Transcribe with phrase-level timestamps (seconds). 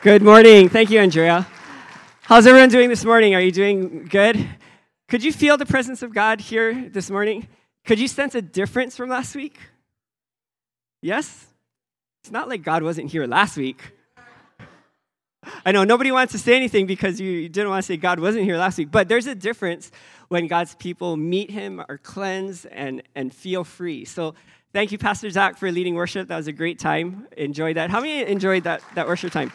[0.00, 0.68] Good morning.
[0.68, 1.44] Thank you, Andrea.
[2.22, 3.34] How's everyone doing this morning?
[3.34, 4.48] Are you doing good?
[5.08, 7.48] Could you feel the presence of God here this morning?
[7.84, 9.58] Could you sense a difference from last week?
[11.02, 11.48] Yes?
[12.22, 13.90] It's not like God wasn't here last week.
[15.66, 18.44] I know nobody wants to say anything because you didn't want to say God wasn't
[18.44, 19.90] here last week, but there's a difference
[20.28, 24.04] when God's people meet Him, are cleansed, and, and feel free.
[24.04, 24.36] So
[24.72, 26.28] thank you, Pastor Zach, for leading worship.
[26.28, 27.26] That was a great time.
[27.36, 27.90] Enjoyed that.
[27.90, 29.50] How many enjoyed that, that worship time?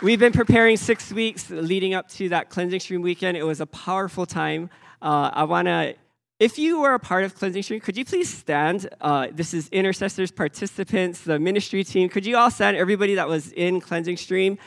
[0.00, 3.36] We've been preparing six weeks leading up to that cleansing stream weekend.
[3.36, 4.70] It was a powerful time.
[5.02, 5.96] Uh, I want to,
[6.38, 8.88] if you were a part of cleansing stream, could you please stand?
[9.00, 12.08] Uh, this is intercessors, participants, the ministry team.
[12.08, 12.76] Could you all stand?
[12.76, 14.58] Everybody that was in cleansing stream.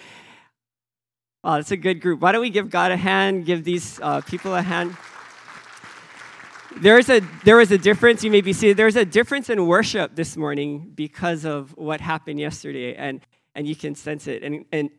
[1.46, 2.20] Wow, that's a good group.
[2.20, 3.46] Why don't we give God a hand?
[3.46, 4.98] Give these uh, people a hand.
[6.76, 8.22] There is a there is a difference.
[8.22, 12.40] You may be seeing there's a difference in worship this morning because of what happened
[12.40, 13.22] yesterday, and
[13.56, 14.44] and you can sense it.
[14.44, 14.90] And, and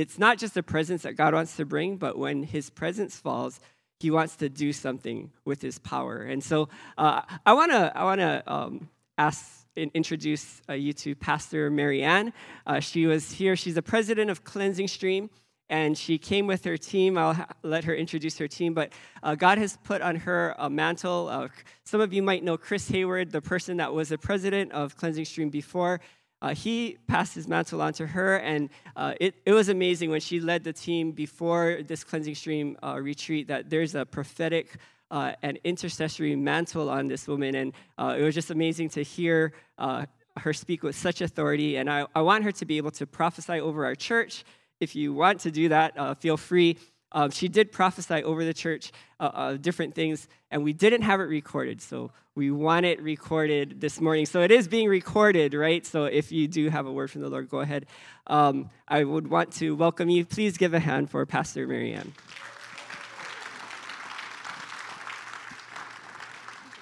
[0.00, 3.60] it's not just the presence that God wants to bring, but when His presence falls,
[3.98, 6.22] He wants to do something with His power.
[6.22, 10.92] And so uh, I want to I want to um, ask and introduce uh, you
[10.94, 12.32] to Pastor Marianne.
[12.66, 13.54] Uh, she was here.
[13.56, 15.28] She's the president of Cleansing Stream.
[15.68, 17.16] And she came with her team.
[17.16, 18.74] I'll ha- let her introduce her team.
[18.74, 18.92] But
[19.22, 21.48] uh, God has put on her a mantle.
[21.84, 25.26] Some of you might know Chris Hayward, the person that was the president of Cleansing
[25.26, 26.00] Stream before
[26.42, 30.20] uh, he passed his mantle on to her, and uh, it, it was amazing when
[30.20, 34.76] she led the team before this cleansing stream uh, retreat that there's a prophetic
[35.10, 39.52] uh, and intercessory mantle on this woman, and uh, it was just amazing to hear
[39.78, 40.06] uh,
[40.38, 41.76] her speak with such authority.
[41.76, 44.44] And I, I want her to be able to prophesy over our church.
[44.78, 46.78] If you want to do that, feel free.
[47.12, 51.20] Um, she did prophesy over the church uh, uh, different things, and we didn't have
[51.20, 51.80] it recorded.
[51.82, 54.26] So we want it recorded this morning.
[54.26, 55.84] So it is being recorded, right?
[55.84, 57.86] So if you do have a word from the Lord, go ahead.
[58.26, 60.24] Um, I would want to welcome you.
[60.24, 62.12] Please give a hand for Pastor Marianne.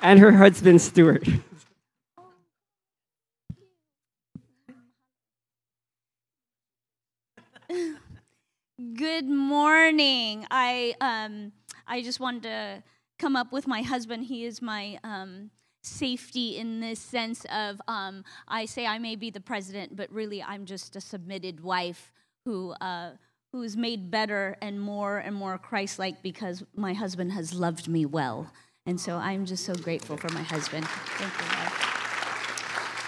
[0.00, 1.28] and her husband, Stuart.
[8.78, 10.46] Good morning.
[10.52, 11.50] I um
[11.88, 12.84] I just wanted to
[13.18, 14.26] come up with my husband.
[14.26, 15.50] He is my um
[15.82, 20.44] safety in this sense of um I say I may be the president, but really
[20.44, 22.12] I'm just a submitted wife
[22.44, 23.14] who uh
[23.50, 28.06] who is made better and more and more Christ-like because my husband has loved me
[28.06, 28.52] well.
[28.86, 30.86] And so I'm just so grateful for my husband.
[30.86, 31.77] Thank you.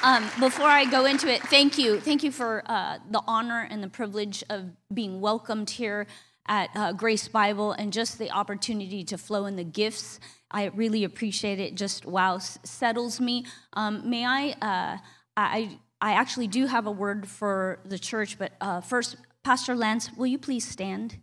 [0.02, 2.00] Um, before I go into it, thank you.
[2.00, 6.06] Thank you for uh, the honor and the privilege of being welcomed here
[6.46, 10.18] at uh, Grace Bible and just the opportunity to flow in the gifts.
[10.50, 11.74] I really appreciate it.
[11.74, 13.44] Just wow, settles me.
[13.74, 14.98] Um, may I, uh,
[15.36, 15.78] I?
[16.02, 20.26] I actually do have a word for the church, but uh, first, Pastor Lance, will
[20.26, 21.18] you please stand?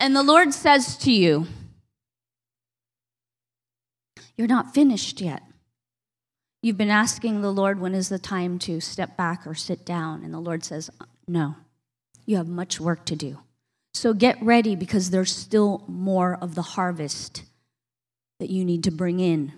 [0.00, 1.46] And the Lord says to you,
[4.36, 5.42] You're not finished yet.
[6.62, 10.22] You've been asking the Lord, when is the time to step back or sit down?
[10.24, 10.90] And the Lord says,
[11.26, 11.56] No,
[12.26, 13.38] you have much work to do.
[13.94, 17.42] So get ready because there's still more of the harvest
[18.38, 19.52] that you need to bring in.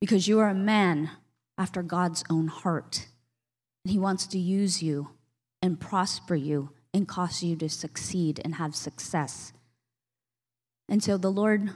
[0.00, 1.10] Because you are a man
[1.56, 3.06] after God's own heart.
[3.84, 5.10] And He wants to use you
[5.62, 9.52] and prosper you and cause you to succeed and have success.
[10.88, 11.68] And so the Lord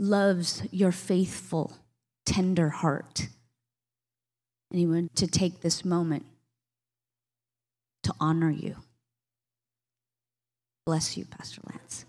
[0.00, 1.76] loves your faithful,
[2.24, 3.28] tender heart.
[4.70, 6.24] And He wanted to take this moment
[8.04, 8.76] to honor you.
[10.86, 12.06] Bless you, Pastor Lance.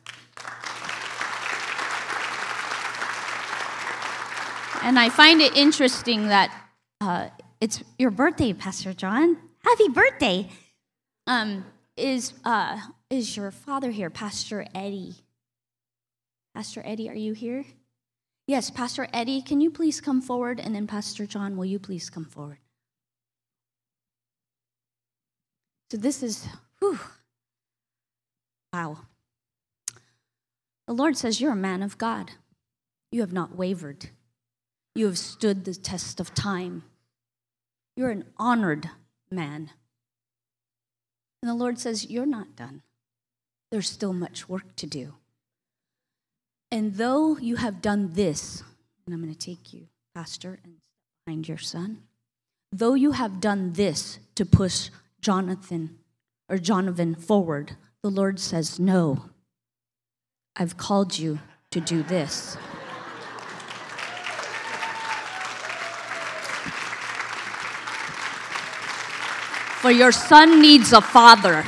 [4.81, 6.50] And I find it interesting that
[7.01, 7.27] uh,
[7.59, 9.38] it's your birthday, Pastor John.
[9.65, 10.50] Happy birthday!
[11.25, 12.79] Um, is uh,
[13.09, 15.16] is your father here, Pastor Eddie?
[16.56, 17.66] Pastor Eddie, are you here?
[18.47, 20.59] Yes, Pastor Eddie, can you please come forward?
[20.59, 22.59] And then Pastor John, will you please come forward?
[25.89, 26.47] So this is,
[26.80, 27.00] whew,
[28.74, 28.97] wow.
[30.88, 32.31] The Lord says, You're a man of God.
[33.12, 34.09] You have not wavered.
[34.95, 36.83] You have stood the test of time.
[37.95, 38.89] You're an honored
[39.31, 39.71] man.
[41.44, 42.84] And the Lord says, You're not done.
[43.69, 45.16] There's still much work to do.
[46.72, 48.63] And though you have done this,
[49.06, 50.75] and I'm going to take you, Pastor, and
[51.28, 52.04] find your son,
[52.72, 55.98] though you have done this to push Jonathan
[56.48, 59.25] or Jonathan forward, the Lord says, No,
[60.56, 61.40] I've called you
[61.72, 62.56] to do this.
[69.83, 71.65] For your son needs a father.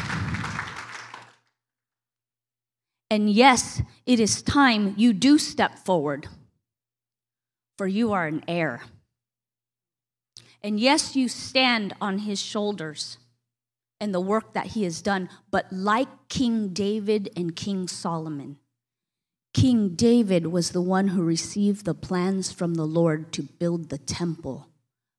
[3.09, 6.27] And yes, it is time you do step forward,
[7.77, 8.83] for you are an heir.
[10.63, 13.17] And yes, you stand on his shoulders
[13.99, 18.59] and the work that he has done, but like King David and King Solomon,
[19.53, 23.97] King David was the one who received the plans from the Lord to build the
[23.97, 24.69] temple.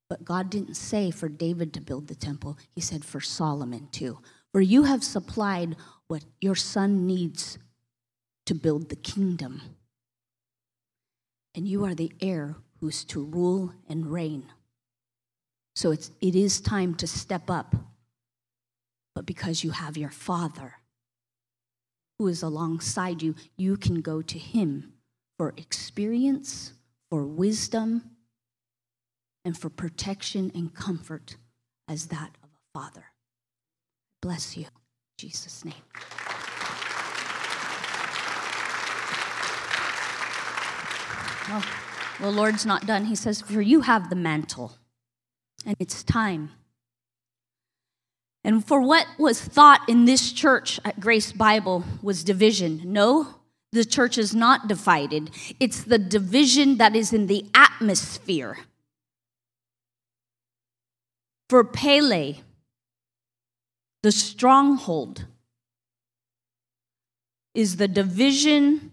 [0.09, 4.19] But God didn't say for David to build the temple, He said for Solomon too.
[4.53, 5.77] For you have supplied
[6.07, 7.59] what your son needs
[8.47, 9.61] to build the kingdom.
[11.55, 14.47] And you are the heir who's to rule and reign.
[15.75, 17.75] So it's, it is time to step up.
[19.15, 20.75] But because you have your father
[22.19, 24.95] who is alongside you, you can go to him
[25.37, 26.73] for experience,
[27.11, 28.16] for wisdom,
[29.47, 31.37] and for protection and comfort
[31.89, 33.05] as that of a father.
[34.21, 34.65] Bless you.
[34.65, 34.71] In
[35.19, 35.75] Jesus' name.
[41.49, 41.65] Well,
[42.21, 43.05] the Lord's not done.
[43.05, 44.79] He says, For you have the mantle,
[45.65, 46.51] and it's time.
[48.43, 52.81] And for what was thought in this church at Grace Bible was division.
[52.85, 53.29] No,
[53.71, 55.31] the church is not divided.
[55.61, 58.59] It's the division that is in the atmosphere.
[61.49, 62.37] For Pele,
[64.03, 65.27] the stronghold
[67.55, 68.93] is the division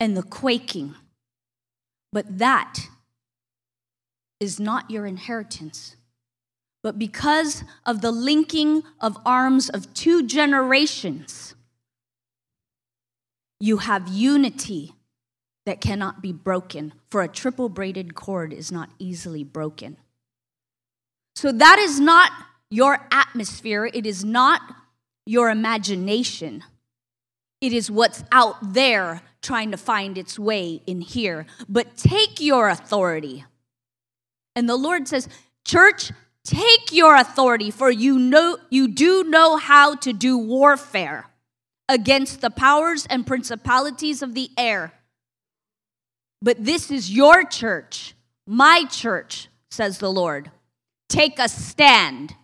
[0.00, 0.94] and the quaking.
[2.12, 2.88] But that
[4.40, 5.96] is not your inheritance.
[6.82, 11.54] But because of the linking of arms of two generations,
[13.60, 14.94] you have unity
[15.68, 19.98] that cannot be broken, for a triple braided cord is not easily broken.
[21.36, 22.32] So that is not
[22.70, 24.62] your atmosphere, it is not
[25.26, 26.64] your imagination.
[27.60, 31.44] It is what's out there trying to find its way in here.
[31.68, 33.44] But take your authority.
[34.56, 35.28] And the Lord says,
[35.66, 36.12] Church,
[36.44, 41.28] take your authority, for you know you do know how to do warfare
[41.90, 44.94] against the powers and principalities of the air.
[46.40, 48.14] But this is your church,
[48.46, 50.50] my church, says the Lord.
[51.08, 52.34] Take a stand.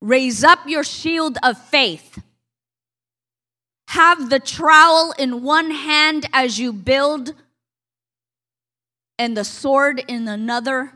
[0.00, 2.18] Raise up your shield of faith
[3.90, 7.34] have the trowel in one hand as you build,
[9.18, 10.92] and the sword in another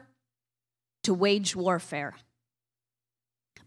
[1.02, 2.14] to wage warfare.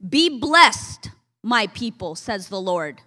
[0.07, 1.11] Be blessed,
[1.43, 3.01] my people, says the Lord,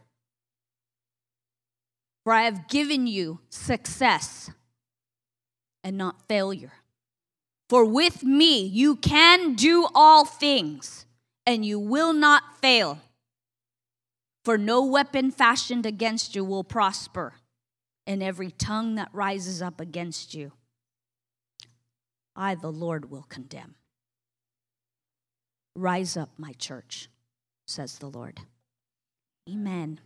[2.25, 4.51] for I have given you success
[5.83, 6.73] and not failure.
[7.69, 11.07] For with me you can do all things,
[11.47, 12.99] and you will not fail.
[14.45, 17.35] For no weapon fashioned against you will prosper,
[18.07, 20.53] and every tongue that rises up against you,
[22.35, 23.75] I, the Lord, will condemn.
[25.77, 27.09] Rise up, my church,
[27.67, 28.41] says the Lord.
[29.49, 30.01] Amen.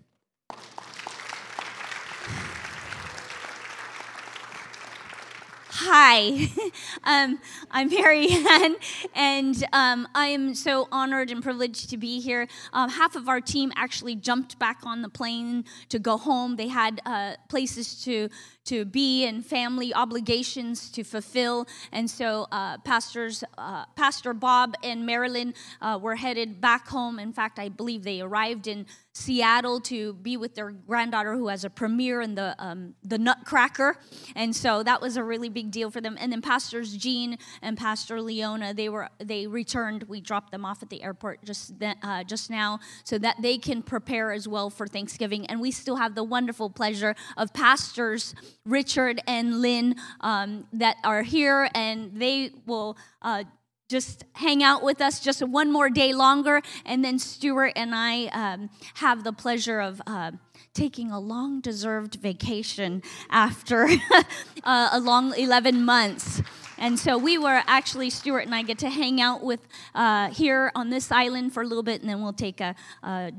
[5.87, 6.49] Hi,
[7.05, 7.39] um,
[7.71, 8.77] I'm Mary Ann,
[9.15, 12.49] and um, I am so honored and privileged to be here.
[12.73, 16.57] Um, half of our team actually jumped back on the plane to go home.
[16.57, 18.31] They had uh, places to
[18.65, 21.67] to be and family obligations to fulfill.
[21.93, 27.19] And so, uh, pastors, uh, Pastor Bob and Marilyn uh, were headed back home.
[27.19, 31.65] In fact, I believe they arrived in Seattle to be with their granddaughter who has
[31.65, 33.97] a premiere in the um, the Nutcracker,
[34.35, 36.17] and so that was a really big deal for them.
[36.19, 40.03] And then Pastors Jean and Pastor Leona, they were they returned.
[40.05, 43.57] We dropped them off at the airport just then, uh, just now, so that they
[43.57, 45.47] can prepare as well for Thanksgiving.
[45.47, 48.35] And we still have the wonderful pleasure of pastors
[48.67, 52.97] Richard and Lynn um, that are here, and they will.
[53.23, 53.45] Uh,
[53.91, 56.63] just hang out with us just one more day longer.
[56.87, 60.33] And then Stuart and I um, have the pleasure of uh,
[60.73, 63.87] taking a long deserved vacation after
[64.65, 66.43] uh, a long 11 months.
[66.77, 69.61] And so we were actually, Stuart and I get to hang out with
[69.95, 73.33] uh, here on this island for a little bit, and then we'll take a, a,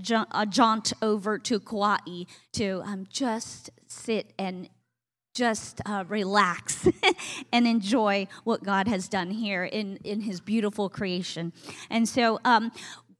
[0.48, 4.70] jaunt over to Kauai to um, just sit and
[5.36, 6.88] just uh, relax
[7.54, 11.54] and enjoy what God has done here in, in His beautiful creation.
[11.92, 12.72] And so, um,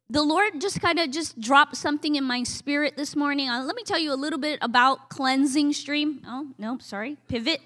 [0.10, 3.50] the Lord just kind of just dropped something in my spirit this morning.
[3.50, 6.22] Uh, let me tell you a little bit about cleansing stream.
[6.28, 7.60] Oh, no, sorry, pivot.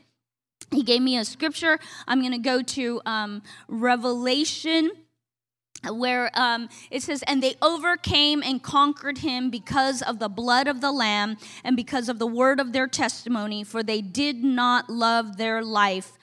[0.72, 1.80] he gave me a scripture.
[2.08, 4.92] I'm going to go to um, Revelation
[5.88, 10.82] where um, it says, And they overcame and conquered him because of the blood of
[10.82, 15.38] the Lamb and because of the word of their testimony, for they did not love
[15.38, 16.18] their life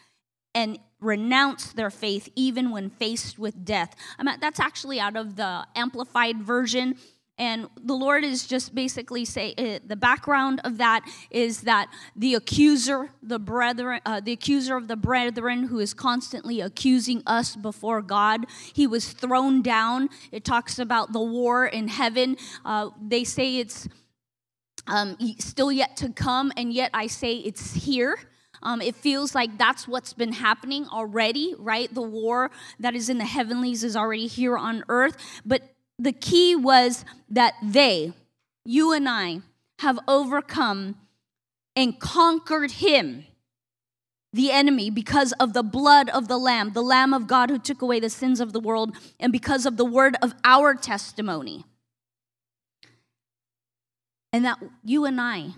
[0.55, 3.95] and renounce their faith even when faced with death.
[4.19, 6.97] I mean, that's actually out of the Amplified Version.
[7.39, 12.35] And the Lord is just basically say uh, the background of that is that the
[12.35, 18.01] accuser, the brethren, uh, the accuser of the brethren, who is constantly accusing us before
[18.01, 20.09] God, he was thrown down.
[20.33, 22.39] It talks about the war in heaven.
[22.65, 23.87] Uh, they say it's
[24.87, 28.19] um, still yet to come, and yet I say it's here.
[28.63, 31.93] Um, it feels like that's what's been happening already, right?
[31.93, 32.51] The war
[32.81, 35.17] that is in the heavenlies is already here on earth.
[35.45, 35.63] But
[35.99, 38.13] the key was that they,
[38.65, 39.41] you and I,
[39.81, 40.97] have overcome
[41.75, 43.27] and conquered him,
[44.33, 47.83] the enemy, because of the blood of the Lamb, the Lamb of God who took
[47.83, 51.65] away the sins of the world, and because of the word of our testimony.
[54.33, 55.51] And that you and I,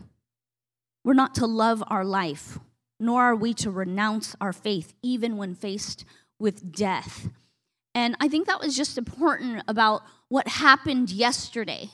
[1.04, 2.59] we're not to love our life,
[3.00, 6.04] nor are we to renounce our faith, even when faced
[6.38, 7.28] with death.
[7.99, 11.90] And I think that was just important about what happened yesterday.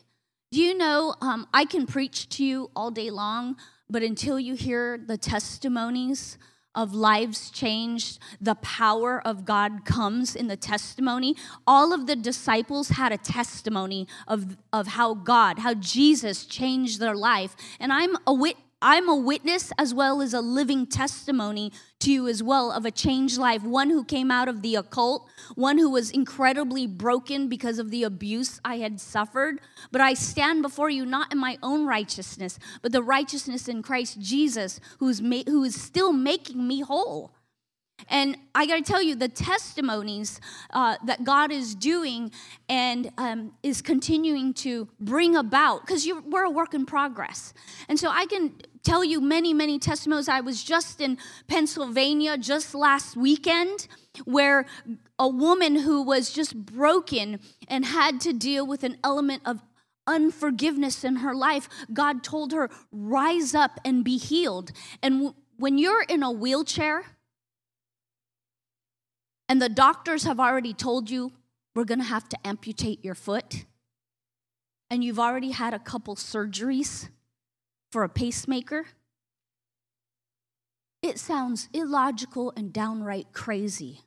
[0.53, 3.57] Do you know, um, I can preach to you all day long,
[3.89, 6.37] but until you hear the testimonies
[6.75, 11.37] of lives changed, the power of God comes in the testimony.
[11.67, 17.17] All of the disciples had a testimony of, of how God, how Jesus changed their
[17.17, 17.57] life.
[17.81, 22.29] And I'm a wit- I'm a witness as well as a living testimony to you
[22.29, 23.63] as well of a changed life.
[23.63, 28.03] One who came out of the occult, one who was incredibly broken because of the
[28.03, 29.63] abuse I had suffered.
[29.91, 34.21] But I stand before you not in my own righteousness, but the righteousness in Christ
[34.21, 37.33] Jesus, who's ma- who is still making me whole.
[38.09, 42.31] And I got to tell you, the testimonies uh, that God is doing
[42.69, 47.55] and um, is continuing to bring about, because we're a work in progress.
[47.89, 50.29] And so I can tell you many, many testimonies.
[50.29, 53.89] I was just in Pennsylvania just last weekend
[54.25, 54.67] where
[55.19, 59.63] a woman who was just broken and had to deal with an element of
[60.07, 64.71] unforgiveness in her life, God told her, rise up and be healed.
[65.03, 67.05] And w- when you're in a wheelchair,
[69.49, 71.33] and the doctors have already told you
[71.75, 73.65] we're going to have to amputate your foot,
[74.91, 77.09] and you've already had a couple surgeries
[77.91, 78.87] for a pacemaker,
[81.03, 84.01] it sounds illogical and downright crazy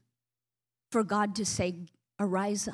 [0.92, 1.76] for God to say,
[2.20, 2.68] Arise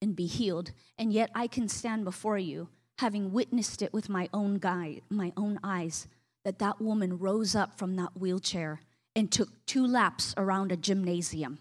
[0.00, 0.72] and be healed.
[0.98, 5.32] And yet I can stand before you, having witnessed it with my own, guy, my
[5.36, 6.08] own eyes,
[6.44, 8.80] that that woman rose up from that wheelchair
[9.14, 11.58] and took two laps around a gymnasium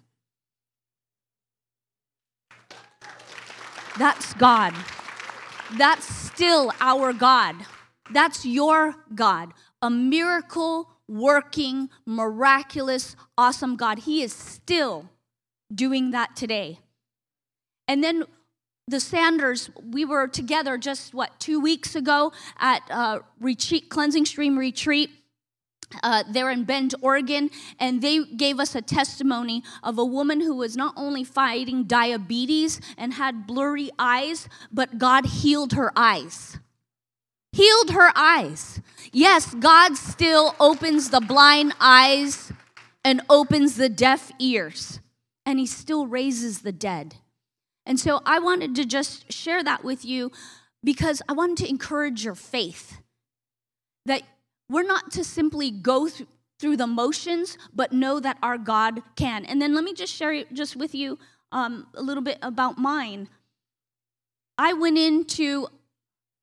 [3.99, 4.73] That's God.
[5.77, 7.57] That's still our God.
[8.11, 9.53] That's your God.
[9.81, 13.99] A miracle working, miraculous, awesome God.
[13.99, 15.09] He is still
[15.73, 16.79] doing that today.
[17.89, 18.23] And then
[18.87, 24.57] the Sanders, we were together just what, two weeks ago at uh, retreat, Cleansing Stream
[24.57, 25.09] Retreat
[26.03, 30.55] uh, there in Bend, Oregon, and they gave us a testimony of a woman who
[30.55, 36.59] was not only fighting diabetes and had blurry eyes, but God healed her eyes.
[37.51, 38.79] Healed her eyes.
[39.11, 42.51] Yes, God still opens the blind eyes
[43.03, 44.99] and opens the deaf ears,
[45.45, 47.15] and He still raises the dead.
[47.85, 50.31] And so I wanted to just share that with you
[50.83, 53.01] because I wanted to encourage your faith
[54.05, 54.21] that
[54.69, 56.27] we're not to simply go through
[56.59, 59.45] through the motions, but know that our God can.
[59.45, 61.17] And then let me just share just with you
[61.51, 63.29] um, a little bit about mine.
[64.57, 65.67] I went into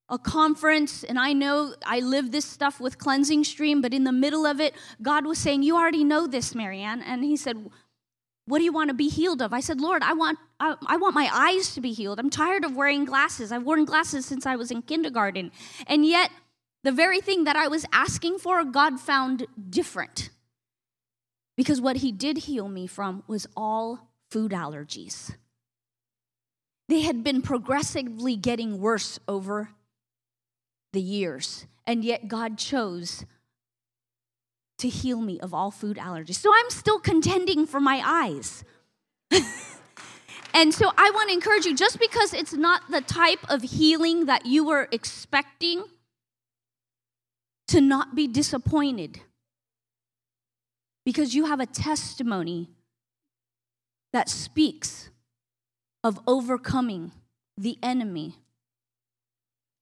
[0.08, 4.12] a conference, and I know I live this stuff with Cleansing Stream, but in the
[4.12, 7.70] middle of it, God was saying, "You already know this, Marianne," and He said.
[8.48, 9.52] What do you want to be healed of?
[9.52, 12.20] I said, Lord, I want, I, I want my eyes to be healed.
[12.20, 13.50] I'm tired of wearing glasses.
[13.50, 15.50] I've worn glasses since I was in kindergarten.
[15.88, 16.30] And yet,
[16.86, 20.30] the very thing that I was asking for, God found different.
[21.56, 25.34] Because what He did heal me from was all food allergies.
[26.88, 29.70] They had been progressively getting worse over
[30.92, 33.24] the years, and yet God chose
[34.78, 36.36] to heal me of all food allergies.
[36.36, 38.62] So I'm still contending for my eyes.
[40.54, 44.26] and so I want to encourage you just because it's not the type of healing
[44.26, 45.82] that you were expecting
[47.68, 49.20] to not be disappointed.
[51.06, 52.68] because you have a testimony
[54.12, 55.08] that speaks
[56.02, 57.12] of overcoming
[57.56, 58.34] the enemy.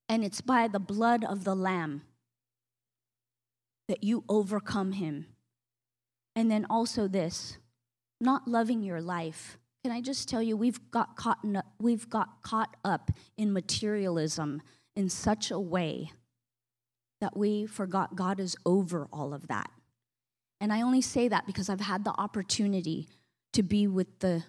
[0.07, 2.03] And it's by the blood of the Lamb
[3.89, 5.27] that you overcome him.
[6.37, 7.57] And then also this
[8.21, 9.59] not loving your life.
[9.83, 11.39] Can I just tell you, we've got caught,
[11.81, 14.61] we've got caught up in materialism
[14.95, 16.13] in such a way
[17.25, 19.71] that we forgot God is over all of that.
[20.61, 23.09] And I only say that because I've had the opportunity
[23.55, 24.45] to be with the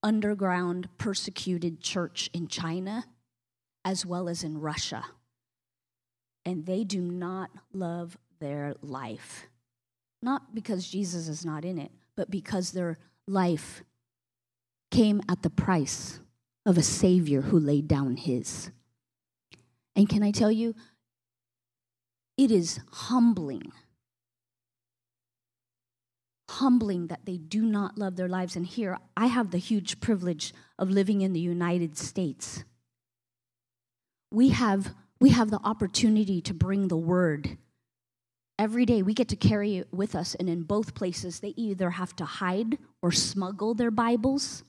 [0.00, 3.04] underground persecuted church in China
[3.84, 5.04] as well as in Russia.
[6.44, 9.48] And they do not love their life.
[10.22, 12.96] Not because Jesus is not in it, but because their
[13.26, 13.82] life
[14.92, 16.20] came at the price
[16.64, 18.70] of a Savior who laid down his.
[19.96, 20.76] And can I tell you,
[22.40, 23.70] it is humbling.
[26.48, 28.56] Humbling that they do not love their lives.
[28.56, 32.64] And here, I have the huge privilege of living in the United States.
[34.32, 37.58] We have, we have the opportunity to bring the word
[38.58, 41.88] every day we get to carry it with us and in both places they either
[41.88, 44.62] have to hide or smuggle their bibles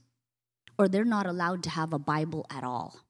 [0.80, 3.02] or they're not allowed to have a bible at all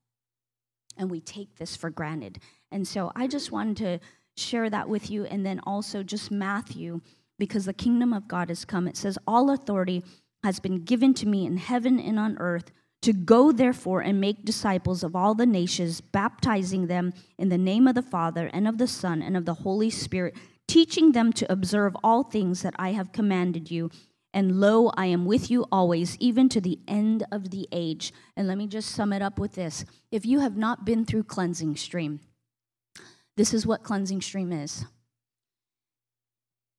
[0.98, 2.40] and we take this for granted
[2.72, 4.00] and so i just wanted to
[4.36, 7.02] share that with you and then also just matthew
[7.38, 10.04] because the kingdom of god has come it says all authority
[10.44, 12.72] has been given to me in heaven and on earth
[13.02, 17.88] to go therefore and make disciples of all the nations baptizing them in the name
[17.88, 20.36] of the father and of the son and of the holy spirit
[20.72, 23.92] teaching them to observe all things that I have commanded you.
[24.34, 28.14] And lo, I am with you always, even to the end of the age.
[28.38, 29.84] And let me just sum it up with this.
[30.12, 32.22] If you have not been through Cleansing Stream,
[33.38, 34.86] this is what Cleansing Stream is.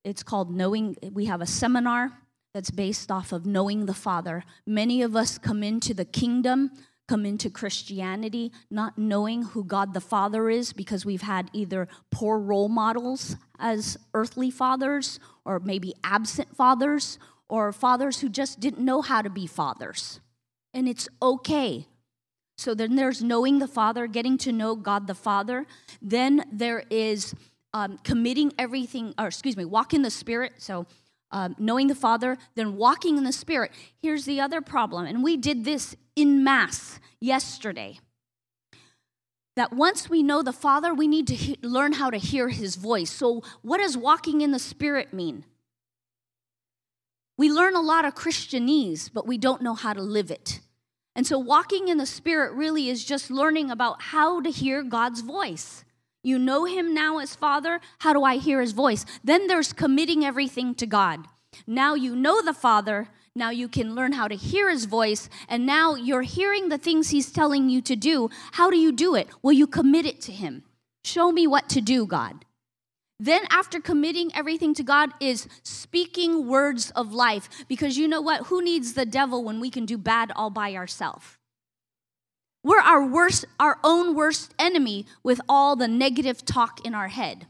[0.04, 2.12] It's called Knowing, we have a seminar
[2.54, 4.44] that's based off of knowing the Father.
[4.66, 6.70] Many of us come into the kingdom
[7.12, 12.38] come into Christianity not knowing who God the Father is because we've had either poor
[12.38, 19.02] role models as earthly fathers, or maybe absent fathers, or fathers who just didn't know
[19.02, 20.20] how to be fathers.
[20.72, 21.86] And it's okay.
[22.56, 25.66] So then there's knowing the Father, getting to know God the Father.
[26.00, 27.34] Then there is
[27.74, 30.52] um, committing everything, or excuse me, walk in the Spirit.
[30.58, 30.86] So
[31.32, 33.72] um, knowing the Father, then walking in the Spirit.
[34.00, 37.98] Here's the other problem, and we did this in Mass yesterday.
[39.56, 42.76] That once we know the Father, we need to he- learn how to hear His
[42.76, 43.10] voice.
[43.10, 45.44] So, what does walking in the Spirit mean?
[47.36, 50.60] We learn a lot of Christianese, but we don't know how to live it.
[51.14, 55.20] And so, walking in the Spirit really is just learning about how to hear God's
[55.20, 55.84] voice.
[56.22, 57.80] You know him now as Father.
[57.98, 59.04] How do I hear his voice?
[59.24, 61.26] Then there's committing everything to God.
[61.66, 63.08] Now you know the Father.
[63.34, 65.28] Now you can learn how to hear his voice.
[65.48, 68.30] And now you're hearing the things he's telling you to do.
[68.52, 69.28] How do you do it?
[69.42, 70.64] Well, you commit it to him.
[71.04, 72.44] Show me what to do, God.
[73.22, 77.48] Then, after committing everything to God, is speaking words of life.
[77.68, 78.48] Because you know what?
[78.48, 81.38] Who needs the devil when we can do bad all by ourselves?
[82.64, 87.46] We're our worst, our own worst enemy with all the negative talk in our head.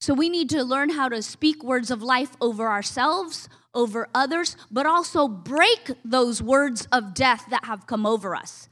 [0.00, 4.56] So we need to learn how to speak words of life over ourselves, over others,
[4.70, 8.68] but also break those words of death that have come over us.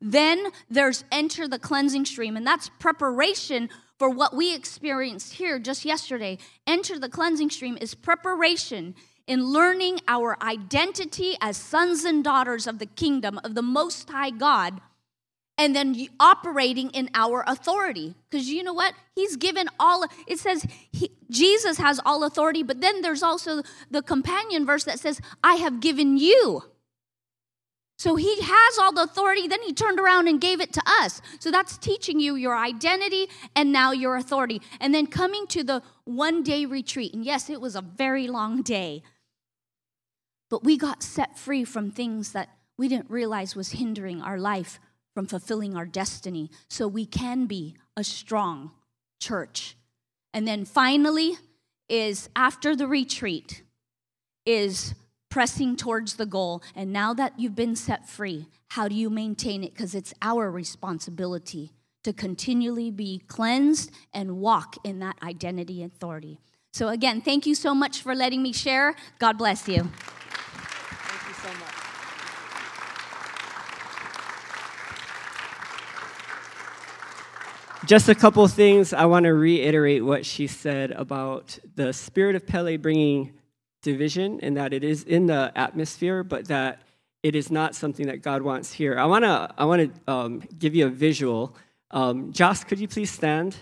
[0.00, 5.84] Then there's enter the cleansing stream, and that's preparation for what we experienced here just
[5.84, 6.38] yesterday.
[6.66, 8.94] Enter the cleansing stream is preparation
[9.26, 14.30] in learning our identity as sons and daughters of the kingdom of the Most High
[14.30, 14.80] God,
[15.58, 18.14] and then operating in our authority.
[18.30, 18.94] Because you know what?
[19.14, 24.00] He's given all, it says he, Jesus has all authority, but then there's also the
[24.00, 26.62] companion verse that says, I have given you.
[27.98, 31.20] So he has all the authority, then he turned around and gave it to us.
[31.40, 34.62] So that's teaching you your identity and now your authority.
[34.80, 37.12] And then coming to the one day retreat.
[37.12, 39.02] And yes, it was a very long day.
[40.48, 44.78] But we got set free from things that we didn't realize was hindering our life
[45.12, 48.70] from fulfilling our destiny so we can be a strong
[49.20, 49.76] church.
[50.32, 51.36] And then finally
[51.88, 53.64] is after the retreat
[54.46, 54.94] is
[55.28, 56.62] pressing towards the goal.
[56.74, 59.74] And now that you've been set free, how do you maintain it?
[59.74, 61.72] Because it's our responsibility
[62.04, 66.38] to continually be cleansed and walk in that identity and authority.
[66.72, 68.94] So, again, thank you so much for letting me share.
[69.18, 69.90] God bless you.
[77.86, 78.92] Just a couple things.
[78.92, 83.32] I want to reiterate what she said about the spirit of Pele bringing
[83.82, 86.82] division and that it is in the atmosphere, but that
[87.22, 88.98] it is not something that God wants here.
[88.98, 91.56] I want to I want to um, give you a visual.
[91.90, 93.56] Um, Joss, could you please stand?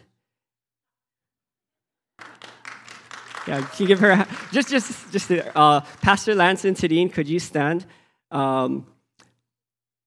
[3.46, 7.28] Yeah, can you give her a, just just just uh, Pastor Lance and Tadine, could
[7.28, 7.86] you stand?
[8.30, 8.86] Um,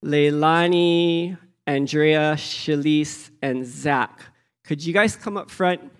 [0.04, 4.22] Leilani, Andrea, Shalise, and Zach.
[4.66, 5.92] Could you guys come up front?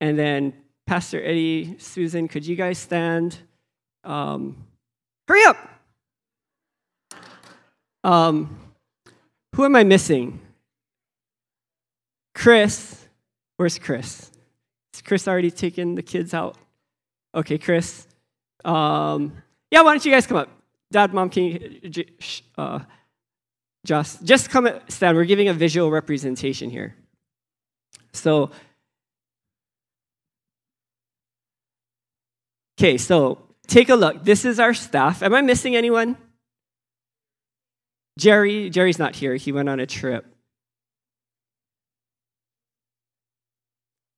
[0.00, 0.54] And then
[0.86, 3.38] Pastor Eddie, Susan, could you guys stand?
[4.04, 4.56] Um,
[5.26, 5.56] hurry up!
[8.02, 8.58] Um,
[9.54, 10.40] who am I missing?
[12.34, 13.06] Chris.
[13.56, 14.30] Where's Chris?
[15.04, 16.56] Chris already taken the kids out?
[17.34, 18.06] Okay, Chris.
[18.64, 19.32] Um,
[19.70, 20.50] yeah, why don't you guys come up?
[20.90, 22.04] Dad, mom, can you
[22.56, 22.80] uh,
[23.84, 25.16] just just come stand?
[25.16, 26.94] We're giving a visual representation here.
[28.12, 28.50] So,
[32.78, 34.24] okay, so take a look.
[34.24, 35.22] This is our staff.
[35.22, 36.16] Am I missing anyone?
[38.18, 39.36] Jerry, Jerry's not here.
[39.36, 40.26] He went on a trip.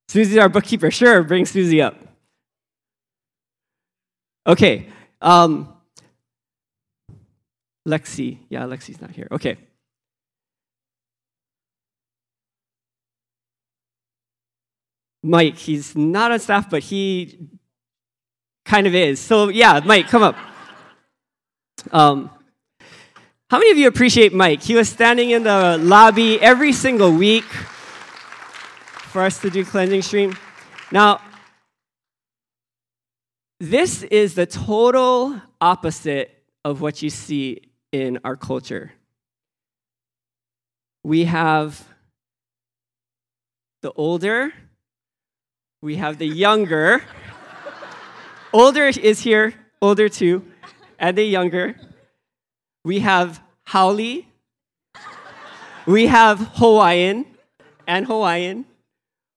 [0.09, 0.91] Susie's our bookkeeper.
[0.91, 1.97] Sure, bring Susie up.
[4.47, 4.89] Okay.
[5.21, 5.75] Um,
[7.87, 8.39] Lexi.
[8.49, 9.29] Yeah, Lexi's not here.
[9.31, 9.57] Okay.
[15.23, 17.49] Mike, he's not on staff, but he
[18.67, 19.21] kind of is.
[19.21, 20.37] So, yeah, Mike, come up.
[21.93, 22.31] Um,
[23.49, 24.63] how many of you appreciate Mike?
[24.63, 30.37] He was standing in the lobby every single week for us to do cleansing stream.
[30.91, 31.21] Now,
[33.61, 38.93] this is the total opposite of what you see in our culture.
[41.05, 41.87] We have
[43.83, 44.53] the older,
[45.81, 47.03] we have the younger.
[48.57, 50.43] Older is here, older too,
[50.99, 51.77] and the younger.
[52.85, 54.23] We have Haole.
[55.87, 57.27] We have Hawaiian
[57.87, 58.65] and Hawaiian.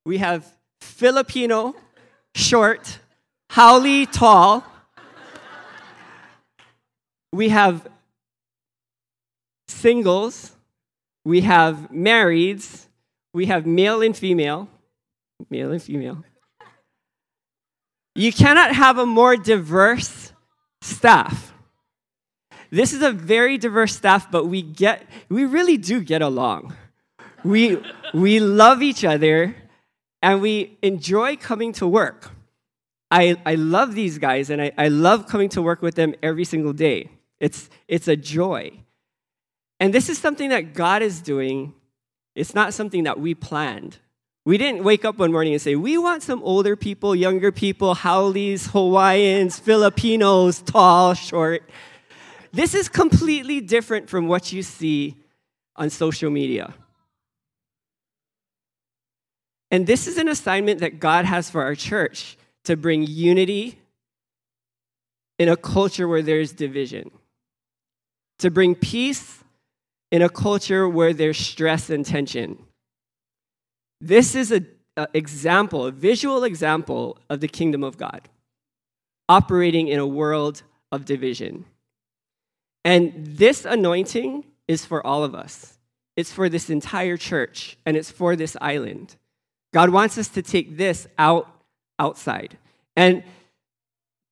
[0.06, 0.46] We have
[0.80, 1.76] Filipino,
[2.34, 3.00] short,
[3.52, 4.64] Haole, tall.
[7.34, 7.88] We have
[9.68, 10.56] singles.
[11.26, 12.88] We have marrieds.
[13.34, 14.70] We have male and female.
[15.50, 16.24] Male and female.
[18.16, 20.34] You cannot have a more diverse
[20.82, 21.54] staff.
[22.72, 26.76] This is a very diverse staff, but we get we really do get along.
[27.44, 27.82] We
[28.14, 29.56] we love each other
[30.22, 32.32] and we enjoy coming to work.
[33.12, 36.46] I, I love these guys and I, I love coming to work with them every
[36.46, 37.10] single day.
[37.40, 38.72] It's, it's a joy.
[39.80, 41.74] And this is something that God is doing.
[42.36, 43.98] It's not something that we planned.
[44.46, 47.94] We didn't wake up one morning and say, we want some older people, younger people,
[47.96, 51.70] Haoles, Hawaiians, Filipinos, tall, short.
[52.52, 55.18] This is completely different from what you see
[55.76, 56.74] on social media.
[59.72, 63.80] And this is an assignment that God has for our church to bring unity
[65.38, 67.12] in a culture where there's division,
[68.40, 69.44] to bring peace
[70.12, 72.58] in a culture where there's stress and tension.
[74.02, 74.68] This is an
[75.14, 78.30] example, a visual example of the kingdom of God
[79.28, 81.66] operating in a world of division.
[82.84, 85.78] And this anointing is for all of us.
[86.16, 89.16] It's for this entire church and it's for this island.
[89.74, 91.48] God wants us to take this out
[92.00, 92.58] outside.
[92.96, 93.24] And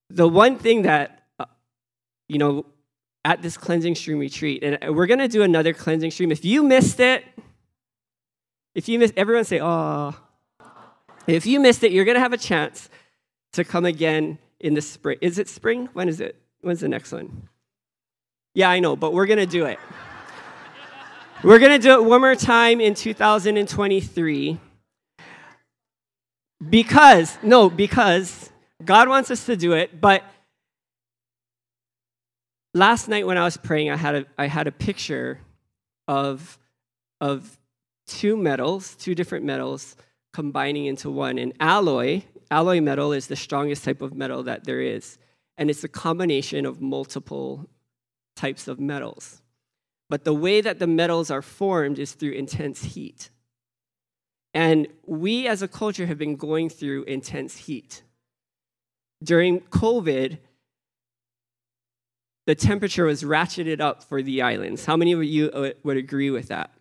[0.10, 1.45] the one thing that, uh,
[2.27, 2.65] you know,
[3.23, 6.32] at this cleansing stream retreat, and we're going to do another cleansing stream.
[6.32, 7.25] If you missed it,
[8.78, 10.13] if you miss, everyone say, oh.
[11.26, 12.90] If you missed it, you're going to have a chance
[13.54, 15.18] to come again in the spring.
[15.20, 15.90] Is it spring?
[15.94, 16.40] When is it?
[16.62, 17.50] When's the next one?
[18.54, 19.80] Yeah, I know, but we're going to do it.
[21.44, 24.60] we're going to do it one more time in 2023.
[26.70, 28.52] Because, no, because
[28.86, 30.24] God wants us to do it, but
[32.76, 35.40] last night when I was praying, I had a, I had a picture
[36.08, 36.60] of,
[37.20, 37.58] of
[38.08, 39.96] two metals, two different metals
[40.34, 41.38] combining into one.
[41.38, 45.17] And alloy, alloy metal is the strongest type of metal that there is.
[45.58, 47.67] And it's a combination of multiple
[48.36, 49.41] types of metals.
[50.10, 53.30] But the way that the metals are formed is through intense heat.
[54.54, 58.04] And we as a culture have been going through intense heat.
[59.24, 60.38] During COVID,
[62.46, 64.86] the temperature was ratcheted up for the islands.
[64.86, 66.72] How many of you uh, would agree with that?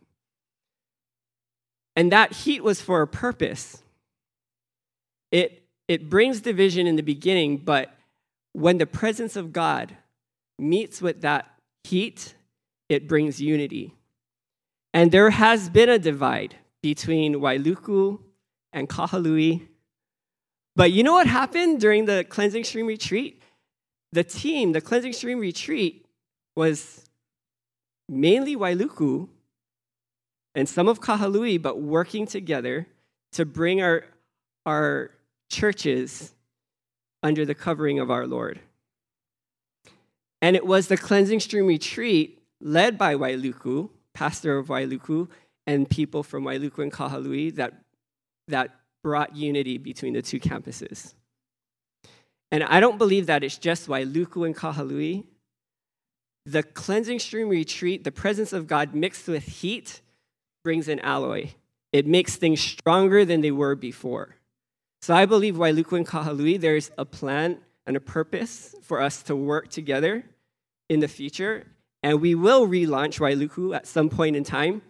[1.97, 3.83] And that heat was for a purpose.
[5.33, 7.97] It, it brings division in the beginning, but
[8.53, 9.97] when the presence of God
[10.59, 11.51] meets with that
[11.85, 12.35] heat,
[12.89, 13.95] it brings unity.
[14.95, 18.19] And there has been a divide between Wailuku
[18.73, 19.67] and Kahului.
[20.75, 23.43] But you know what happened during the cleansing stream retreat?
[24.13, 26.07] The team, the cleansing stream retreat,
[26.55, 27.05] was
[28.09, 29.29] mainly Wailuku
[30.57, 32.89] and some of Kahului, but working together
[33.33, 34.05] to bring our,
[34.65, 35.11] our
[35.51, 36.35] churches
[37.23, 38.59] under the covering of our Lord.
[40.41, 45.29] And it was the cleansing stream retreat led by Wailuku, pastor of Wailuku,
[45.67, 47.75] and people from Wailuku and Kahului that,
[48.49, 48.71] that
[49.05, 51.13] brought unity between the two campuses.
[52.51, 55.25] And I don't believe that it's just Wailuku and Kahului.
[56.47, 60.01] The cleansing stream retreat, the presence of God mixed with heat,
[60.67, 61.49] brings an alloy.
[61.93, 64.35] It makes things stronger than they were before.
[65.01, 69.37] So I believe Wailuku and Kahului, there's a plan and a purpose for us to
[69.37, 70.25] work together
[70.89, 71.69] in the future.
[72.03, 74.83] And we will relaunch Wailuku at some point in time,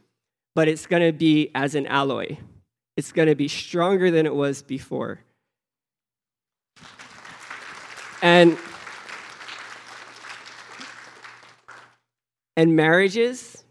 [0.54, 2.38] but it's going to be as an alloy.
[2.96, 5.20] It's going to be stronger than it was before.
[8.22, 8.56] And
[12.56, 13.65] and marriages,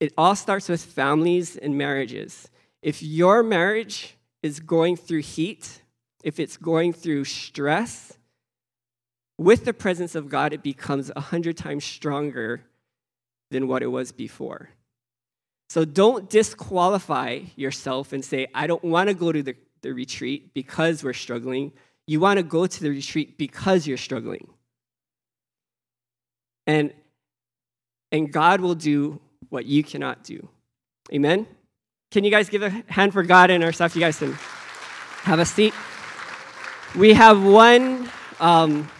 [0.00, 2.48] it all starts with families and marriages.
[2.82, 5.82] If your marriage is going through heat,
[6.24, 8.16] if it's going through stress,
[9.36, 12.62] with the presence of God, it becomes a hundred times stronger
[13.50, 14.70] than what it was before.
[15.70, 20.52] So don't disqualify yourself and say, I don't want to go to the, the retreat
[20.52, 21.72] because we're struggling.
[22.06, 24.48] You want to go to the retreat because you're struggling.
[26.66, 26.92] And,
[28.12, 30.48] and God will do what you cannot do.
[31.12, 31.46] Amen?
[32.10, 33.94] Can you guys give a hand for God and our stuff?
[33.94, 34.32] You guys can
[35.22, 35.74] have a seat.
[36.96, 38.10] We have one.
[38.40, 38.90] Um,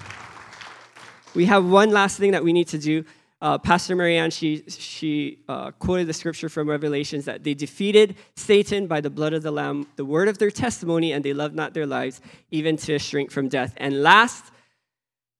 [1.34, 3.04] we have one last thing that we need to do.
[3.42, 8.86] Uh, Pastor Marianne, she, she uh, quoted the scripture from Revelations that they defeated Satan
[8.86, 11.72] by the blood of the Lamb, the word of their testimony, and they loved not
[11.72, 13.72] their lives, even to shrink from death.
[13.78, 14.52] And last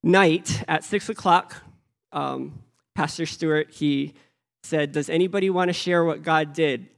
[0.03, 1.57] night at six o'clock,
[2.11, 2.63] um,
[2.95, 4.15] Pastor Stewart, he
[4.63, 6.89] said, Does anybody want to share what God did?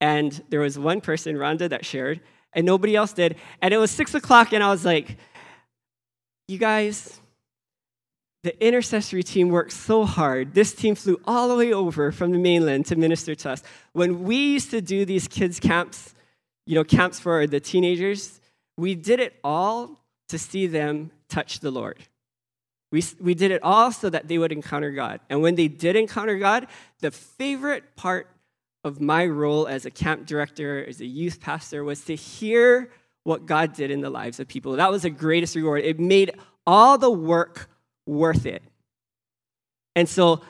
[0.00, 2.20] And there was one person, Rhonda, that shared,
[2.52, 3.36] and nobody else did.
[3.60, 5.16] And it was six o'clock, and I was like,
[6.46, 7.20] You guys,
[8.44, 10.54] the intercessory team worked so hard.
[10.54, 13.62] This team flew all the way over from the mainland to minister to us.
[13.92, 16.14] When we used to do these kids' camps,
[16.64, 18.40] you know, camps for the teenagers,
[18.76, 19.98] we did it all
[20.28, 21.98] to see them touch the Lord.
[22.90, 25.20] We, we did it all so that they would encounter God.
[25.28, 26.66] And when they did encounter God,
[27.00, 28.30] the favorite part
[28.84, 32.90] of my role as a camp director, as a youth pastor, was to hear
[33.24, 34.72] what God did in the lives of people.
[34.72, 35.84] That was the greatest reward.
[35.84, 36.32] It made
[36.66, 37.68] all the work
[38.06, 38.62] worth it.
[39.94, 40.40] And so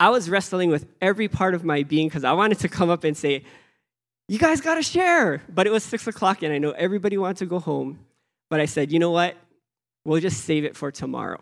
[0.00, 3.04] I was wrestling with every part of my being because I wanted to come up
[3.04, 3.44] and say,
[4.28, 5.42] You guys got to share.
[5.48, 7.98] But it was six o'clock and I know everybody wanted to go home.
[8.48, 9.36] But I said, You know what?
[10.08, 11.38] We'll just save it for tomorrow.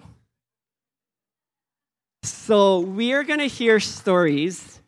[2.24, 4.80] So we are going to hear stories.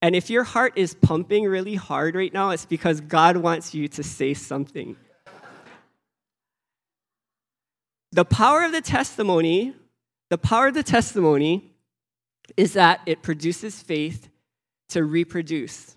[0.00, 3.88] And if your heart is pumping really hard right now, it's because God wants you
[3.88, 4.96] to say something.
[8.12, 9.74] The power of the testimony,
[10.30, 11.74] the power of the testimony
[12.56, 14.30] is that it produces faith
[14.88, 15.94] to reproduce.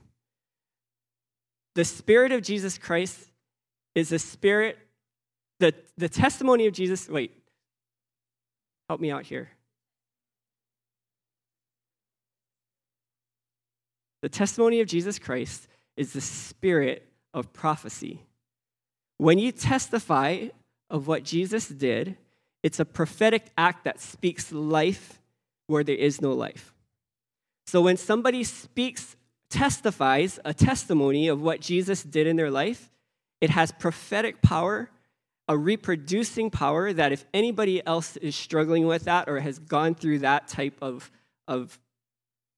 [1.75, 3.31] The Spirit of Jesus Christ
[3.95, 4.77] is a spirit,
[5.59, 7.07] the, the testimony of Jesus.
[7.09, 7.31] Wait,
[8.89, 9.49] help me out here.
[14.21, 18.21] The testimony of Jesus Christ is the spirit of prophecy.
[19.17, 20.47] When you testify
[20.89, 22.17] of what Jesus did,
[22.63, 25.21] it's a prophetic act that speaks life
[25.67, 26.73] where there is no life.
[27.67, 29.15] So when somebody speaks,
[29.49, 32.89] testifies a testimony of what Jesus did in their life,
[33.39, 34.89] it has prophetic power,
[35.49, 40.19] a reproducing power that if anybody else is struggling with that or has gone through
[40.19, 41.11] that type of,
[41.47, 41.79] of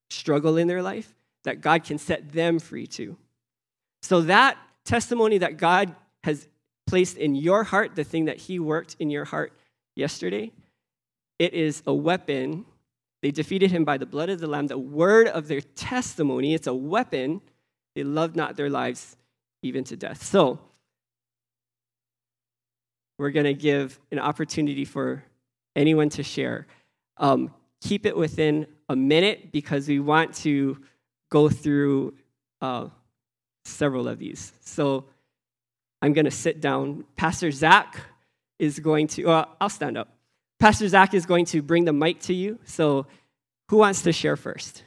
[0.10, 3.18] struggle in their life, that God can set them free too.
[4.04, 6.50] So that testimony that God has
[6.86, 9.54] placed in your heart, the thing that He worked in your heart
[9.96, 10.52] yesterday,
[11.40, 12.66] it is a weapon.
[13.22, 16.54] They defeated him by the blood of the Lamb, the word of their testimony.
[16.54, 17.42] It's a weapon.
[17.96, 19.16] They loved not their lives
[19.64, 20.24] even to death.
[20.24, 20.60] So,
[23.18, 25.24] we're going to give an opportunity for
[25.76, 26.68] anyone to share.
[27.18, 30.78] Um, keep it within a minute because we want to
[31.30, 32.16] go through
[32.62, 32.88] uh,
[33.66, 34.54] several of these.
[34.62, 35.06] So,
[36.02, 37.06] I'm going to sit down.
[37.16, 38.00] Pastor Zach
[38.58, 40.10] is going to, uh, I'll stand up.
[40.60, 42.60] Pastor Zach is going to bring the mic to you.
[42.66, 43.06] So,
[43.70, 44.84] who wants to share first?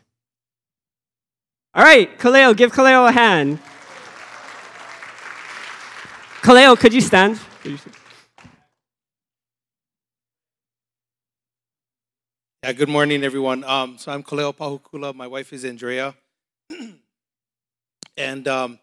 [1.74, 3.58] All right, Kaleo, give Kaleo a hand.
[6.42, 7.40] Kaleo, could you stand?
[12.64, 13.62] Yeah, good morning, everyone.
[13.64, 15.14] Um, so I'm Kaleo Pahukula.
[15.14, 16.14] My wife is Andrea.
[18.16, 18.79] and um,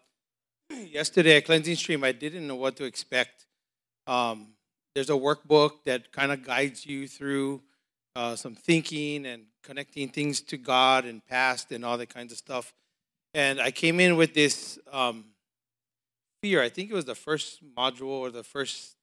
[0.70, 3.44] yesterday at Cleansing Stream, I didn't know what to expect.
[4.06, 4.52] Um,
[4.94, 7.60] there's a workbook that kind of guides you through
[8.14, 12.38] uh, some thinking and connecting things to God and past and all that kinds of
[12.38, 12.72] stuff.
[13.34, 15.24] And I came in with this um,
[16.40, 16.62] fear.
[16.62, 18.94] I think it was the first module or the first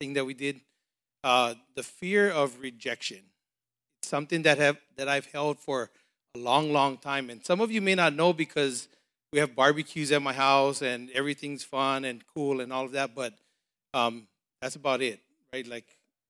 [0.00, 0.60] thing that we did.
[1.22, 3.20] Uh, the fear of rejection.
[4.04, 5.90] Something that have that I've held for
[6.34, 7.30] a long, long time.
[7.30, 8.88] And some of you may not know because
[9.32, 13.14] we have barbecues at my house and everything's fun and cool and all of that.
[13.14, 13.34] But
[13.92, 14.26] um,
[14.60, 15.20] that's about it,
[15.52, 15.66] right?
[15.66, 15.86] Like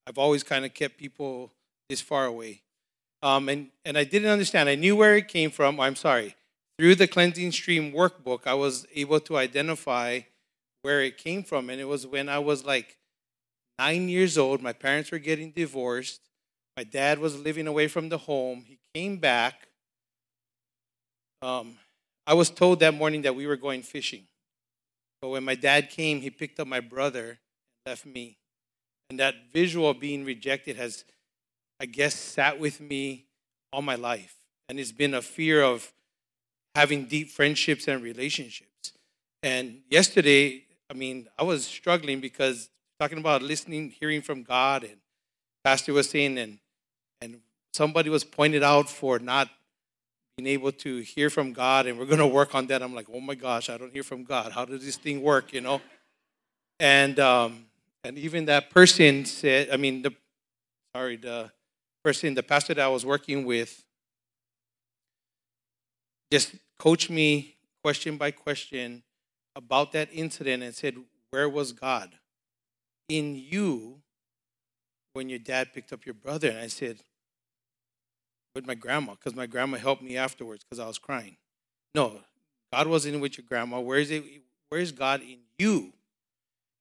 [0.07, 1.51] I've always kind of kept people
[1.89, 2.61] this far away.
[3.21, 4.69] Um, and, and I didn't understand.
[4.69, 5.79] I knew where it came from.
[5.79, 6.35] I'm sorry.
[6.77, 10.21] Through the Cleansing Stream workbook, I was able to identify
[10.81, 11.69] where it came from.
[11.69, 12.97] And it was when I was like
[13.79, 14.61] nine years old.
[14.61, 16.21] My parents were getting divorced.
[16.77, 18.65] My dad was living away from the home.
[18.67, 19.67] He came back.
[21.41, 21.77] Um,
[22.27, 24.23] I was told that morning that we were going fishing.
[25.21, 27.37] But when my dad came, he picked up my brother and
[27.85, 28.37] left me.
[29.09, 31.05] And that visual of being rejected has,
[31.79, 33.25] I guess, sat with me
[33.71, 34.35] all my life.
[34.67, 35.93] And it's been a fear of
[36.73, 38.91] having deep friendships and relationships.
[39.43, 44.97] And yesterday, I mean, I was struggling because talking about listening, hearing from God, and
[45.63, 46.59] Pastor was saying, and
[47.21, 47.39] and
[47.73, 49.49] somebody was pointed out for not
[50.37, 52.81] being able to hear from God, and we're going to work on that.
[52.81, 54.51] I'm like, oh my gosh, I don't hear from God.
[54.51, 55.53] How does this thing work?
[55.53, 55.81] You know,
[56.79, 57.65] and um,
[58.03, 60.13] and even that person said, I mean, the
[60.95, 61.51] sorry, the
[62.03, 63.83] person, the pastor that I was working with,
[66.31, 69.03] just coached me question by question
[69.55, 70.95] about that incident and said,
[71.29, 72.11] Where was God
[73.07, 74.01] in you
[75.15, 76.49] when your dad picked up your brother?
[76.49, 76.97] And I said,
[78.53, 81.37] With my grandma, because my grandma helped me afterwards because I was crying.
[81.95, 82.19] No,
[82.73, 83.79] God wasn't with your grandma.
[83.79, 84.23] Where is it?
[84.69, 85.93] Where is God in you?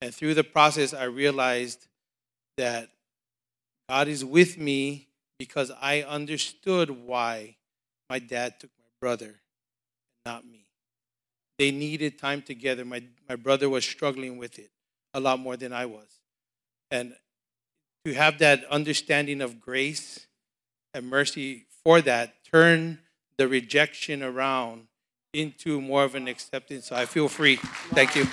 [0.00, 1.86] And through the process, I realized
[2.56, 2.90] that
[3.88, 7.56] God is with me because I understood why
[8.10, 9.36] my dad took my brother,
[10.26, 10.66] not me.
[11.58, 12.84] They needed time together.
[12.84, 14.70] My, my brother was struggling with it
[15.12, 16.08] a lot more than I was.
[16.90, 17.14] And
[18.04, 20.26] to have that understanding of grace
[20.92, 22.98] and mercy for that, turn
[23.38, 24.86] the rejection around
[25.32, 26.86] into more of an acceptance.
[26.86, 27.56] So I feel free.
[27.92, 28.26] Thank you.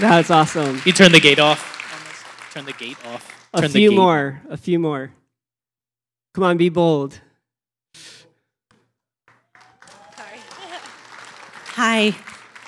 [0.00, 0.80] That's awesome.
[0.84, 1.78] You turn the gate off.
[2.52, 3.48] Turn the gate off.
[3.54, 3.96] A Turn the few gate.
[3.96, 4.42] more.
[4.48, 5.12] A few more.
[6.34, 7.20] Come on, be bold.
[10.16, 10.38] Sorry.
[11.74, 12.14] Hi,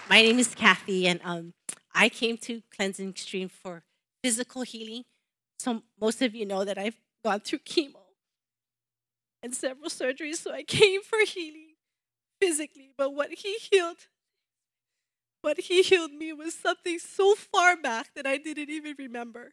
[0.09, 1.53] my name is Kathy, and um,
[1.95, 3.83] I came to Cleansing Stream for
[4.23, 5.05] physical healing.
[5.59, 7.97] So most of you know that I've gone through chemo
[9.43, 11.75] and several surgeries, so I came for healing
[12.41, 12.91] physically.
[12.97, 14.09] But what he healed,
[15.43, 19.53] what he healed me was something so far back that I didn't even remember.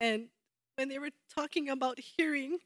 [0.00, 0.28] And
[0.76, 2.58] when they were talking about hearing,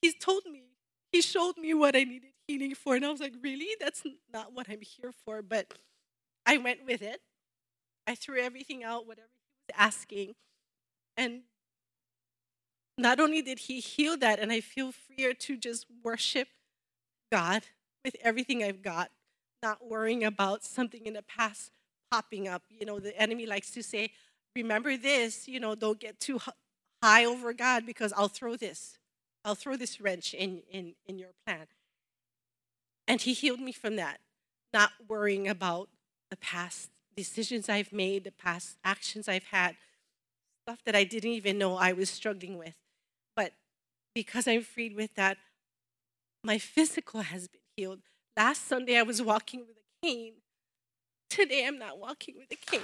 [0.00, 0.64] he told me,
[1.12, 2.96] he showed me what I needed healing for.
[2.96, 3.68] And I was like, really?
[3.78, 5.42] That's not what I'm here for.
[5.42, 5.74] But
[6.46, 7.20] I went with it.
[8.06, 9.28] I threw everything out, whatever
[9.74, 10.34] asking.
[11.16, 11.42] And
[12.98, 16.48] not only did he heal that, and I feel freer to just worship
[17.30, 17.62] God
[18.04, 19.10] with everything I've got,
[19.62, 21.70] not worrying about something in the past
[22.10, 22.62] popping up.
[22.68, 24.10] You know, the enemy likes to say,
[24.54, 26.40] remember this, you know, don't get too
[27.02, 28.98] high over God because I'll throw this.
[29.44, 31.66] I'll throw this wrench in, in, in your plan.
[33.08, 34.20] And he healed me from that,
[34.72, 35.88] not worrying about
[36.30, 39.76] the past decisions I've made, the past actions I've had,
[40.66, 42.74] stuff that I didn't even know I was struggling with.
[43.36, 43.52] But
[44.14, 45.38] because I'm freed with that,
[46.44, 48.00] my physical has been healed.
[48.36, 50.34] Last Sunday, I was walking with a cane.
[51.30, 52.80] Today, I'm not walking with a cane.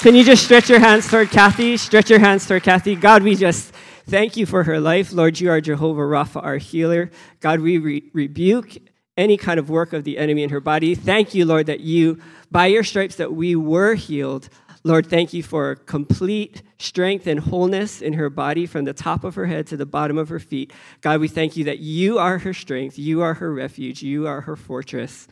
[0.00, 1.76] Can you just stretch your hands toward Kathy?
[1.76, 2.94] Stretch your hands toward Kathy.
[2.94, 3.72] God, we just
[4.06, 5.12] thank you for her life.
[5.12, 7.10] Lord, you are Jehovah Rapha, our healer.
[7.40, 8.76] God, we re- rebuke
[9.16, 10.94] any kind of work of the enemy in her body.
[10.94, 14.48] Thank you, Lord, that you, by your stripes, that we were healed.
[14.84, 19.34] Lord, thank you for complete strength and wholeness in her body from the top of
[19.34, 20.72] her head to the bottom of her feet.
[21.00, 24.42] God, we thank you that you are her strength, you are her refuge, you are
[24.42, 25.26] her fortress.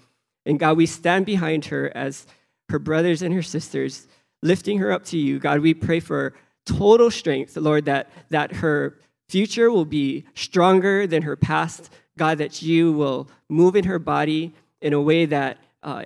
[0.44, 2.26] And God, we stand behind her as
[2.68, 4.08] her brothers and her sisters.
[4.44, 5.38] lifting her up to you.
[5.38, 6.34] God, we pray for
[6.66, 11.90] total strength, Lord, that, that her future will be stronger than her past.
[12.16, 16.04] God, that you will move in her body in a way that uh,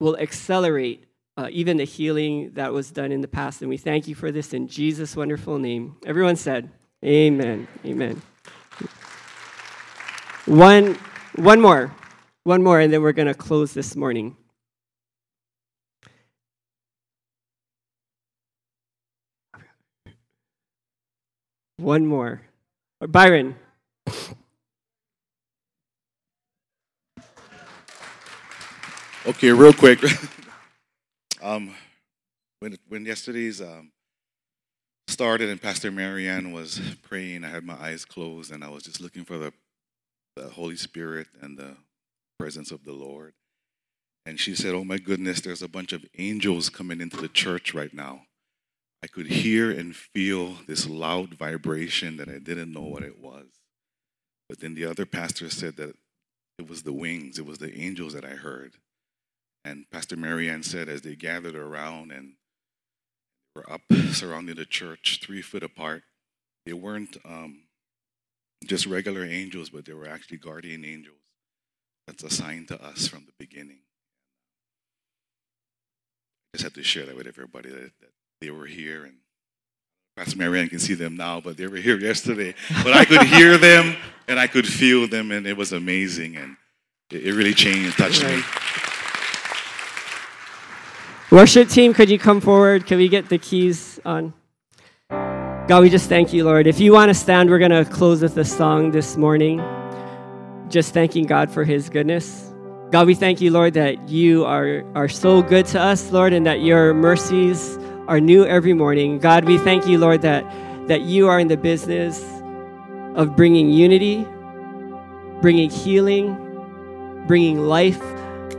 [0.00, 1.04] will accelerate
[1.36, 3.60] uh, even the healing that was done in the past.
[3.60, 5.96] And we thank you for this in Jesus' wonderful name.
[6.06, 6.70] Everyone said,
[7.04, 7.68] Amen.
[7.84, 8.22] Amen.
[10.46, 10.98] One,
[11.36, 11.94] one more.
[12.44, 14.36] One more, and then we're going to close this morning.
[21.76, 22.42] One more.
[23.00, 23.56] Byron.
[29.26, 29.98] Okay, real quick.
[31.42, 31.74] um,
[32.60, 33.90] when when yesterday's um,
[35.08, 39.00] started and Pastor Marianne was praying, I had my eyes closed and I was just
[39.00, 39.52] looking for the,
[40.36, 41.76] the Holy Spirit and the
[42.38, 43.34] presence of the Lord.
[44.26, 47.74] And she said, "Oh my goodness, there's a bunch of angels coming into the church
[47.74, 48.26] right now."
[49.02, 53.46] I could hear and feel this loud vibration that I didn't know what it was.
[54.48, 55.96] But then the other pastor said that
[56.60, 58.74] it was the wings, it was the angels that I heard.
[59.66, 62.34] And Pastor Marianne said, as they gathered around and
[63.56, 63.80] were up
[64.12, 66.04] surrounding the church, three foot apart,
[66.66, 67.62] they weren't um,
[68.64, 71.16] just regular angels, but they were actually guardian angels.
[72.06, 73.80] That's assigned to us from the beginning.
[76.54, 78.10] I just had to share that with everybody that, that
[78.40, 79.16] they were here and
[80.16, 82.54] Pastor Marianne can see them now, but they were here yesterday.
[82.84, 83.96] But I could hear them
[84.28, 86.36] and I could feel them, and it was amazing.
[86.36, 86.56] And
[87.10, 88.40] it, it really changed, and touched me.
[91.32, 92.86] Worship team, could you come forward?
[92.86, 94.32] Can we get the keys on?
[95.10, 96.68] God, we just thank you, Lord.
[96.68, 99.58] If you want to stand, we're going to close with a song this morning,
[100.68, 102.54] just thanking God for his goodness.
[102.92, 106.46] God, we thank you, Lord, that you are, are so good to us, Lord, and
[106.46, 109.18] that your mercies are new every morning.
[109.18, 110.44] God, we thank you, Lord, that,
[110.86, 112.24] that you are in the business
[113.16, 114.24] of bringing unity,
[115.40, 116.36] bringing healing,
[117.26, 118.00] bringing life.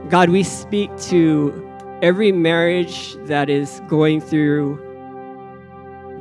[0.10, 1.67] God, we speak to
[2.02, 4.84] every marriage that is going through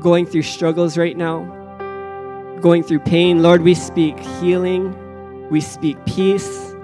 [0.00, 1.44] going through struggles right now,
[2.60, 4.94] going through pain, Lord, we speak healing,
[5.50, 6.74] we speak peace.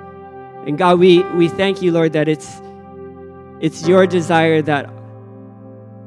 [0.66, 2.60] And God, we, we thank you, Lord, that it's
[3.60, 4.92] it's your desire that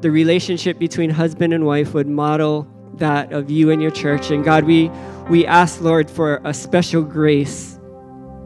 [0.01, 4.29] the relationship between husband and wife would model that of you and your church.
[4.29, 4.89] And God, we
[5.29, 7.79] we ask, Lord, for a special grace,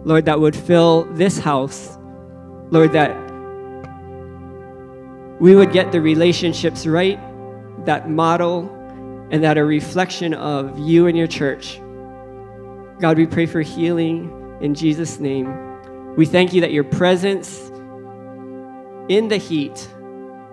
[0.05, 1.97] Lord, that would fill this house.
[2.69, 3.28] Lord, that
[5.39, 7.19] we would get the relationships right
[7.85, 8.69] that model
[9.31, 11.79] and that are reflection of you and your church.
[12.99, 16.15] God, we pray for healing in Jesus' name.
[16.15, 17.69] We thank you that your presence
[19.07, 19.87] in the heat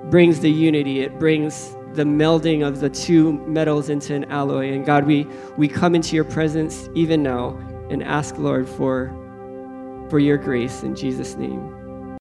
[0.05, 4.72] brings the unity, it brings the melding of the two metals into an alloy.
[4.72, 5.26] And God, we,
[5.57, 7.57] we come into your presence even now
[7.91, 9.09] and ask, Lord, for,
[10.09, 11.76] for your grace in Jesus' name.